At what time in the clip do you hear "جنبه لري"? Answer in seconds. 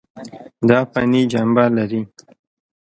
1.31-2.01